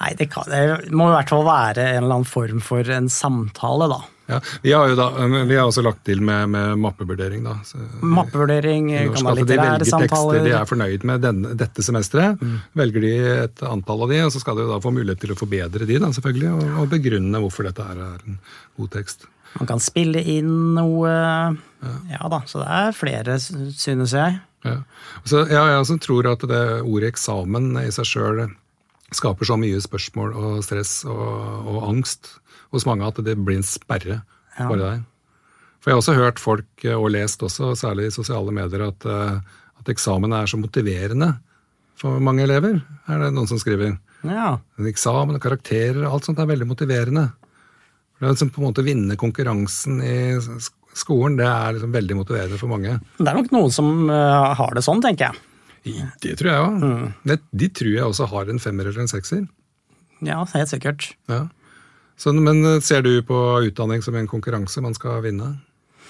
Nei, 0.00 0.14
det, 0.16 0.30
kan, 0.32 0.48
det 0.48 0.94
må 0.96 1.10
i 1.10 1.12
hvert 1.12 1.28
fall 1.28 1.44
være 1.44 1.84
en 1.90 2.06
eller 2.06 2.20
annen 2.20 2.28
form 2.28 2.62
for 2.64 2.88
en 2.88 3.10
samtale, 3.12 3.88
da. 3.90 3.98
ja, 4.30 4.38
vi 4.62 4.72
har 4.72 4.88
jo 4.88 4.94
da, 4.96 5.08
vi 5.28 5.58
har 5.58 5.66
også 5.68 5.82
lagt 5.84 6.06
til 6.08 6.22
med, 6.24 6.48
med 6.54 6.78
mappevurdering, 6.80 7.42
da. 7.44 7.58
Så, 7.68 7.82
Mappevurdering, 8.00 8.88
Norsk, 8.94 9.18
kan 9.18 9.28
at 9.32 9.40
de 9.42 9.58
velger 9.58 9.84
tekster 9.84 10.46
de 10.46 10.54
er 10.56 10.70
fornøyd 10.70 11.04
med 11.10 11.20
denne, 11.26 11.52
dette 11.60 11.84
semesteret. 11.84 12.40
Mm. 12.40 12.54
Velger 12.80 13.04
de 13.04 13.12
et 13.34 13.64
antall 13.68 14.06
av 14.06 14.14
de, 14.14 14.22
og 14.24 14.32
så 14.32 14.40
skal 14.40 14.56
de 14.56 14.64
jo 14.64 14.70
da 14.72 14.78
få 14.80 14.94
mulighet 14.96 15.20
til 15.26 15.34
å 15.34 15.38
forbedre 15.40 15.84
de, 15.84 15.98
da, 16.00 16.12
selvfølgelig, 16.16 16.54
og, 16.54 16.80
og 16.80 16.94
begrunne 16.94 17.44
hvorfor 17.44 17.68
dette 17.68 17.90
er 17.92 18.00
en 18.06 18.40
god 18.80 18.92
tekst. 18.96 19.28
Man 19.58 19.68
kan 19.68 19.82
spille 19.82 20.22
inn 20.30 20.76
noe 20.76 21.10
Ja 21.10 22.28
da, 22.30 22.38
så 22.46 22.62
det 22.62 22.70
er 22.70 22.96
flere, 22.96 23.36
synes 23.42 24.14
jeg. 24.14 24.38
Ja. 24.64 24.78
Så, 25.24 25.44
ja, 25.48 25.66
jeg 25.72 25.82
også 25.82 25.96
tror 26.00 26.28
at 26.32 26.44
det 26.48 26.64
ordet 26.84 27.12
eksamen 27.14 27.72
i 27.80 27.88
seg 27.92 28.08
sjøl 28.08 28.42
skaper 29.16 29.48
så 29.48 29.56
mye 29.58 29.80
spørsmål 29.82 30.34
og 30.38 30.60
stress 30.64 31.00
og, 31.08 31.66
og 31.66 31.80
angst 31.88 32.34
hos 32.70 32.86
mange 32.86 33.06
at 33.08 33.18
det 33.26 33.36
blir 33.38 33.58
en 33.60 33.66
sperre 33.66 34.20
Ja. 34.58 34.66
bare 34.68 34.78
der. 34.82 35.00
For 35.80 35.90
jeg 35.90 35.94
har 35.96 36.02
også 36.02 36.14
hørt 36.18 36.38
folk, 36.42 36.68
eh, 36.84 36.92
og 36.94 37.10
lest 37.14 37.40
også, 37.42 37.72
særlig 37.78 38.06
i 38.10 38.14
sosiale 38.14 38.52
medier, 38.52 38.82
at, 38.90 39.06
eh, 39.08 39.40
at 39.80 39.88
eksamen 39.88 40.32
er 40.36 40.46
så 40.50 40.58
motiverende 40.60 41.30
for 41.96 42.20
mange 42.20 42.42
elever. 42.44 42.82
Er 43.08 43.18
det 43.24 43.32
noen 43.32 43.48
som 43.48 43.58
skriver? 43.58 43.96
Ja, 44.22 44.58
En 44.78 44.86
eksamen 44.90 45.34
og 45.38 45.40
karakterer, 45.40 46.02
og 46.04 46.12
alt 46.18 46.24
sånt 46.28 46.38
er 46.38 46.50
veldig 46.50 46.68
motiverende. 46.68 47.30
Det 48.20 48.26
er 48.28 48.34
liksom 48.34 48.50
på 48.52 48.60
en 48.60 48.68
måte 48.68 48.84
Vinne 48.84 49.16
konkurransen 49.16 50.02
i 50.04 50.36
skolen, 50.92 51.38
det 51.40 51.46
er 51.48 51.72
liksom 51.78 51.92
veldig 51.94 52.16
motiverende 52.18 52.58
for 52.60 52.68
mange. 52.68 52.98
Det 53.16 53.28
er 53.30 53.38
nok 53.38 53.50
noen 53.54 53.72
som 53.72 54.10
eh, 54.10 54.54
har 54.60 54.74
det 54.76 54.84
sånn, 54.84 55.00
tenker 55.00 55.30
jeg. 55.30 55.40
Det 55.84 56.34
tror 56.38 56.50
jeg 56.50 56.60
òg. 56.66 57.40
De 57.56 57.68
tror 57.72 57.94
jeg 57.94 58.04
også 58.04 58.26
har 58.30 58.50
en 58.52 58.60
femmer 58.60 58.90
eller 58.90 59.00
en 59.06 59.10
sekser. 59.10 59.46
Ja, 60.20 60.42
helt 60.52 60.68
sikkert. 60.68 61.12
Ja. 61.30 61.46
Så, 62.20 62.34
men 62.36 62.60
eh, 62.68 62.80
ser 62.84 63.00
du 63.06 63.14
på 63.24 63.36
utdanning 63.64 64.02
som 64.04 64.16
en 64.20 64.28
konkurranse 64.28 64.82
man 64.84 64.92
skal 64.96 65.22
vinne? 65.24 65.54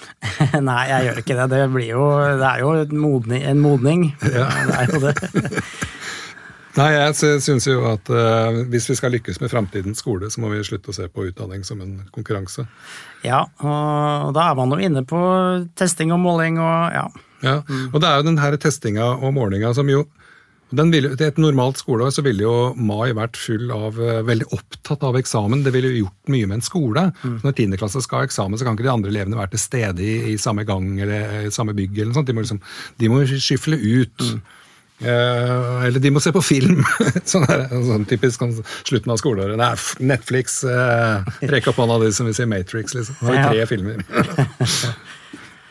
Nei, 0.69 0.81
jeg 0.91 1.07
gjør 1.07 1.21
ikke 1.23 1.37
det. 1.39 1.47
Det, 1.53 1.61
blir 1.71 1.93
jo, 1.93 2.09
det 2.41 2.49
er 2.49 2.65
jo 2.65 2.73
modning, 2.99 3.45
en 3.47 3.63
modning. 3.63 4.09
Det 4.25 4.43
er 4.43 4.91
jo 4.91 5.01
det. 5.05 5.15
Nei, 6.79 6.89
jeg 6.95 7.15
sy- 7.19 7.41
syns 7.43 7.67
jo 7.67 7.81
at 7.91 8.07
uh, 8.15 8.61
hvis 8.71 8.87
vi 8.91 8.95
skal 8.99 9.11
lykkes 9.15 9.41
med 9.43 9.51
framtidens 9.51 9.99
skole, 10.03 10.29
så 10.31 10.39
må 10.43 10.53
vi 10.53 10.61
slutte 10.67 10.93
å 10.93 10.95
se 10.95 11.09
på 11.11 11.25
utdanning 11.27 11.65
som 11.67 11.81
en 11.83 11.97
konkurranse. 12.15 12.63
Ja, 13.27 13.41
og 13.59 14.31
da 14.37 14.45
er 14.53 14.59
man 14.59 14.71
jo 14.75 14.79
inne 14.79 15.03
på 15.07 15.19
testing 15.79 16.15
og 16.15 16.23
måling 16.23 16.61
og 16.63 16.95
ja. 16.95 17.09
Ja, 17.41 17.61
Og 17.93 18.01
det 18.01 18.09
er 18.09 18.21
jo 18.21 18.27
den 18.29 18.41
her 18.41 18.57
testinga 18.61 19.15
og 19.17 19.33
målinga 19.37 19.73
som 19.77 19.89
jo 19.89 20.05
den 20.71 20.93
ville, 20.95 21.17
Til 21.19 21.27
et 21.27 21.39
normalt 21.43 21.81
skoleår 21.81 22.13
så 22.15 22.23
ville 22.23 22.45
jo 22.45 22.55
mai 22.79 23.11
vært 23.17 23.39
full 23.41 23.73
av 23.75 23.99
eh, 23.99 24.21
veldig 24.27 24.47
opptatt 24.55 25.03
av 25.07 25.19
eksamen. 25.19 25.65
Det 25.67 25.73
ville 25.75 25.91
jo 25.91 26.05
gjort 26.05 26.31
mye 26.31 26.47
med 26.47 26.61
en 26.61 26.63
skole. 26.63 27.03
Mm. 27.25 27.41
Når 27.43 27.57
tiendeklasse 27.59 28.03
skal 28.05 28.23
ha 28.23 28.29
eksamen, 28.29 28.59
så 28.59 28.67
kan 28.67 28.79
ikke 28.79 28.87
de 28.87 28.93
andre 28.93 29.11
elevene 29.11 29.41
være 29.41 29.57
til 29.57 29.65
stede 29.65 30.07
i, 30.07 30.15
i 30.31 30.39
samme 30.39 30.63
gang 30.69 30.93
eller 31.03 31.49
i 31.49 31.53
samme 31.55 31.75
bygg. 31.75 31.99
eller 31.99 32.13
noe 32.13 32.21
sånt. 32.21 32.31
De 32.31 32.37
må, 32.37 32.47
liksom, 32.47 32.63
de 33.03 33.11
må 33.11 33.25
skyfle 33.27 33.81
ut. 33.83 34.27
Eh, 35.01 35.87
eller 35.89 35.99
de 35.99 36.15
må 36.15 36.23
se 36.23 36.31
på 36.37 36.45
film. 36.45 36.85
sånn, 37.33 37.49
der, 37.51 37.67
sånn 37.91 38.07
typisk 38.07 38.43
sånn, 38.43 38.55
slutten 38.85 39.15
av 39.15 39.19
skoleåret. 39.19 39.59
Nei, 39.59 39.73
er 39.75 40.11
Netflix, 40.13 40.61
eh, 40.69 41.31
rekk 41.55 41.73
opp 41.73 41.83
hånda 41.83 41.99
de 42.05 42.13
som 42.15 42.31
vil 42.31 42.37
si 42.39 42.47
Matrix, 42.47 42.95
liksom. 42.95 43.19
Har 43.25 43.35
vi 43.35 43.47
tre 43.49 43.67
filmer. 43.75 44.05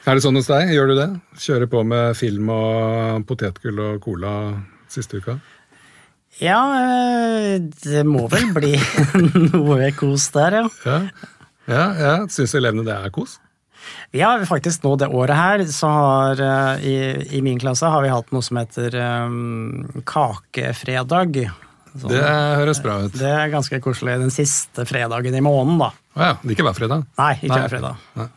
Er 0.10 0.18
det 0.18 0.24
sånn 0.26 0.40
hos 0.40 0.48
deg? 0.50 0.72
Gjør 0.74 0.90
du 0.90 0.96
det? 0.98 1.08
Kjører 1.44 1.70
på 1.70 1.84
med 1.86 2.16
film 2.18 2.50
og 2.54 3.26
potetgull 3.30 3.78
og 3.84 4.00
cola 4.02 4.32
siste 4.90 5.20
uka? 5.22 5.36
Ja, 6.42 6.62
eh, 6.80 7.60
det 7.84 8.02
må 8.08 8.24
vel 8.32 8.48
bli 8.56 8.72
noe 9.52 9.92
kos 9.98 10.30
der, 10.34 10.62
ja. 10.62 10.66
Ja, 10.88 10.98
ja, 11.70 11.86
ja. 12.00 12.16
Syns 12.32 12.56
elevene 12.58 12.88
det 12.88 12.96
er 12.96 13.14
kos? 13.14 13.38
Vi 14.14 14.24
har 14.24 14.42
faktisk 14.50 14.82
nå 14.84 14.96
det 15.00 15.12
året 15.14 15.38
her, 15.38 15.64
så 15.70 15.92
har 15.94 16.42
eh, 16.42 16.88
i, 16.90 16.96
i 17.38 17.44
min 17.46 17.62
klasse 17.62 17.90
har 17.92 18.02
vi 18.06 18.12
hatt 18.14 18.34
noe 18.34 18.46
som 18.46 18.58
heter 18.60 18.98
um, 19.30 20.02
kakefredag. 20.10 21.44
Sånn, 21.94 22.10
Det 22.16 22.24
høres 22.24 22.82
bra 22.86 22.98
ut. 23.06 23.14
det 23.18 23.30
er 23.30 23.54
ganske 23.54 23.80
koselig. 23.84 24.18
Den 24.26 24.34
siste 24.34 24.86
fredagen 24.90 25.38
i 25.38 25.44
måneden, 25.46 25.80
da. 25.86 25.94
Å 26.18 26.26
ja, 26.32 26.34
det 26.42 26.50
er 26.54 26.58
ikke 26.58 26.68
hver 26.72 26.82
fredag? 26.82 27.08
Nei, 27.22 27.32
ikke 27.44 27.54
Nei. 27.54 27.62
hver 27.64 27.74
fredag. 27.78 28.04
Nei. 28.18 28.30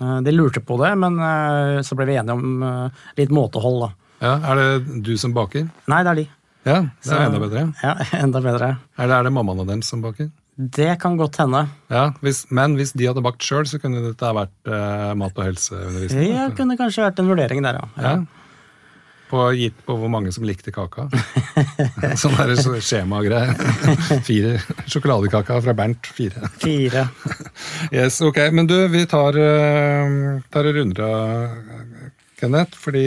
Eh, 0.00 0.20
De 0.26 0.32
lurte 0.34 0.60
på 0.64 0.78
det, 0.82 0.92
men 0.98 1.18
eh, 1.18 1.80
så 1.86 1.96
ble 1.98 2.06
vi 2.10 2.16
enige 2.20 2.36
om 2.38 2.62
eh, 2.62 3.02
litt 3.20 3.30
måtehold, 3.34 3.80
da. 3.86 3.90
Ja, 4.24 4.34
Er 4.52 4.60
det 4.60 5.02
du 5.04 5.16
som 5.20 5.34
baker? 5.36 5.66
Nei, 5.90 6.02
det 6.06 6.10
er 6.14 6.20
de. 6.22 6.26
Ja, 6.64 6.78
det 6.80 7.10
er 7.10 7.10
Så- 7.10 7.20
enda 7.26 7.40
bedre. 7.42 7.66
Ja, 7.82 7.94
enda 8.24 8.40
bedre. 8.40 8.70
Er 8.96 9.06
det, 9.10 9.18
er 9.18 9.22
det 9.28 9.32
mammaen 9.36 9.60
og 9.60 9.68
dem 9.68 9.82
som 9.84 10.00
baker? 10.04 10.30
Det 10.56 10.92
kan 11.02 11.16
godt 11.18 11.36
hende. 11.42 11.64
Ja, 11.90 12.12
hvis, 12.22 12.44
Men 12.54 12.76
hvis 12.78 12.92
de 12.94 13.08
hadde 13.10 13.20
bakt 13.26 13.42
sjøl, 13.42 13.66
så 13.66 13.80
kunne 13.82 14.04
dette 14.06 14.30
vært 14.36 14.54
eh, 14.70 15.10
mat- 15.18 15.34
og 15.36 15.48
helseundervisning? 15.48 16.30
Det 16.30 16.56
kunne 16.56 16.76
kanskje 16.78 17.02
vært 17.08 17.18
en 17.18 17.28
vurdering 17.32 17.62
der, 17.66 17.80
ja. 17.82 17.88
Ja. 17.98 18.14
På, 19.28 19.48
gitt 19.56 19.74
på 19.86 19.96
hvor 19.98 20.10
mange 20.12 20.30
som 20.36 20.44
likte 20.46 20.70
kaka. 20.70 21.08
sånn 22.20 22.36
skjemagreie. 22.78 23.54
Fire 24.22 24.52
sjokoladekaka 24.86 25.56
fra 25.64 25.74
Bernt. 25.74 26.06
Fire. 26.14 26.50
Fire. 26.62 27.06
Yes, 27.92 28.20
ok. 28.24 28.38
Men 28.54 28.68
du, 28.70 28.76
vi 28.92 29.04
tar, 29.10 29.36
eh, 29.40 30.14
tar 30.52 30.70
og 30.70 30.78
runder 30.78 31.04
av, 31.08 31.58
Kenneth. 32.40 32.78
Fordi 32.80 33.04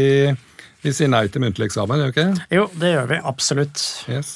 vi 0.84 0.94
sier 0.96 1.12
nei 1.12 1.26
til 1.32 1.44
muntlig 1.44 1.70
eksamen, 1.70 2.04
gjør 2.04 2.12
vi 2.12 2.16
ikke? 2.16 2.46
Jo, 2.60 2.68
det 2.78 2.94
gjør 2.94 3.10
vi. 3.12 3.22
Absolutt. 3.34 3.84
Yes. 4.12 4.36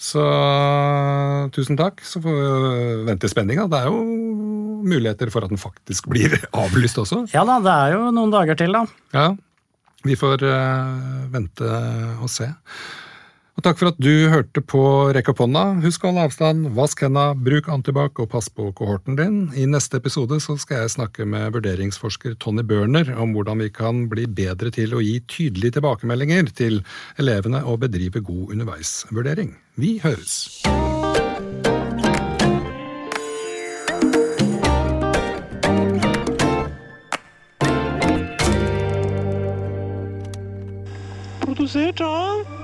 Så 0.00 0.24
tusen 1.54 1.78
takk. 1.80 2.02
Så 2.04 2.22
får 2.24 2.38
vi 2.40 3.04
vente 3.08 3.28
i 3.28 3.32
spenning. 3.32 3.62
Da. 3.62 3.68
Det 3.72 3.82
er 3.82 3.92
jo 3.92 4.02
muligheter 4.84 5.32
for 5.32 5.46
at 5.46 5.52
den 5.52 5.60
faktisk 5.60 6.08
blir 6.12 6.36
avlyst 6.64 7.00
også. 7.00 7.24
Ja 7.34 7.46
da, 7.48 7.60
det 7.64 7.72
er 7.72 7.96
jo 7.96 8.10
noen 8.14 8.34
dager 8.34 8.58
til, 8.60 8.74
da. 8.76 8.84
Ja, 9.16 9.30
vi 10.04 10.16
får 10.20 10.44
uh, 10.44 11.24
vente 11.32 11.70
og 12.20 12.28
se. 12.32 12.50
Takk 13.64 13.78
for 13.80 13.88
at 13.88 13.96
du 13.96 14.28
hørte 14.28 14.60
på 14.60 14.80
Rekk 15.16 15.30
opp 15.32 15.38
hånda. 15.40 15.60
Husk 15.80 16.02
å 16.04 16.10
holde 16.10 16.26
avstand, 16.28 16.66
vask 16.76 17.00
henda, 17.00 17.30
bruk 17.32 17.70
antibac 17.72 18.18
og 18.20 18.26
pass 18.34 18.50
på 18.52 18.66
kohorten 18.76 19.16
din. 19.16 19.38
I 19.56 19.64
neste 19.64 19.96
episode 19.96 20.36
så 20.44 20.58
skal 20.60 20.82
jeg 20.82 20.92
snakke 20.92 21.24
med 21.24 21.54
vurderingsforsker 21.54 22.34
Tony 22.44 22.60
Børner 22.60 23.08
om 23.16 23.32
hvordan 23.32 23.62
vi 23.64 23.70
kan 23.72 24.02
bli 24.12 24.26
bedre 24.28 24.68
til 24.74 24.92
å 24.92 25.00
gi 25.00 25.14
tydelige 25.32 25.78
tilbakemeldinger 25.78 26.50
til 26.52 26.82
elevene 27.16 27.62
og 27.64 27.80
bedrive 27.86 28.20
god 28.20 28.52
underveisvurdering. 28.52 29.54
Vi 29.80 29.96
høres! 30.04 30.60
Produsert 41.40 42.04
av 42.04 42.63